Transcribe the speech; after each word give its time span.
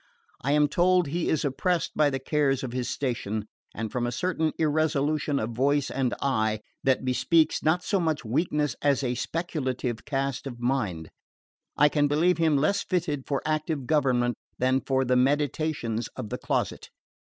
I 0.41 0.53
am 0.53 0.67
told 0.67 1.05
he 1.05 1.29
is 1.29 1.45
oppressed 1.45 1.91
by 1.95 2.09
the 2.09 2.17
cares 2.17 2.63
of 2.63 2.71
his 2.73 2.89
station; 2.89 3.45
and 3.75 3.91
from 3.91 4.07
a 4.07 4.11
certain 4.11 4.51
irresolution 4.57 5.37
of 5.37 5.51
voice 5.51 5.91
and 5.91 6.15
eye, 6.23 6.61
that 6.83 7.05
bespeaks 7.05 7.61
not 7.61 7.83
so 7.83 7.99
much 7.99 8.25
weakness 8.25 8.75
as 8.81 9.03
a 9.03 9.13
speculative 9.13 10.03
cast 10.03 10.47
of 10.47 10.59
mind, 10.59 11.11
I 11.77 11.87
can 11.87 12.07
believe 12.07 12.39
him 12.39 12.57
less 12.57 12.81
fitted 12.81 13.27
for 13.27 13.43
active 13.45 13.85
government 13.85 14.37
than 14.57 14.81
for 14.81 15.05
the 15.05 15.15
meditations 15.15 16.07
of 16.15 16.29
the 16.29 16.39
closet. 16.39 16.89